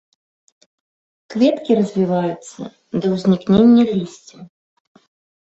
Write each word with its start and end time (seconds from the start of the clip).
Кветкі 1.33 1.71
развіваюцца 1.81 2.61
да 2.99 3.05
ўзнікнення 3.13 3.83
лісця. 3.93 4.37